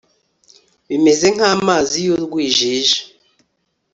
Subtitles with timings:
[0.89, 2.99] bimeze nk'amazi y'urwijiji